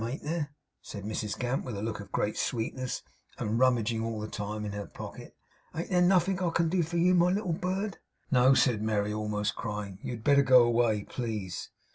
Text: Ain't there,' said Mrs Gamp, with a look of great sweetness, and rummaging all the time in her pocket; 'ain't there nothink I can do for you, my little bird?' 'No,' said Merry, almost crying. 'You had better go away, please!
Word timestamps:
Ain't 0.03 0.23
there,' 0.23 0.49
said 0.81 1.03
Mrs 1.03 1.37
Gamp, 1.37 1.63
with 1.63 1.77
a 1.77 1.83
look 1.83 1.99
of 1.99 2.11
great 2.11 2.35
sweetness, 2.35 3.03
and 3.37 3.59
rummaging 3.59 4.03
all 4.03 4.19
the 4.19 4.27
time 4.27 4.65
in 4.65 4.71
her 4.71 4.87
pocket; 4.87 5.37
'ain't 5.75 5.91
there 5.91 6.01
nothink 6.01 6.41
I 6.41 6.49
can 6.49 6.69
do 6.69 6.81
for 6.81 6.97
you, 6.97 7.13
my 7.13 7.29
little 7.29 7.53
bird?' 7.53 7.99
'No,' 8.31 8.55
said 8.55 8.81
Merry, 8.81 9.13
almost 9.13 9.55
crying. 9.55 9.99
'You 10.01 10.13
had 10.13 10.23
better 10.23 10.41
go 10.41 10.63
away, 10.63 11.03
please! 11.03 11.69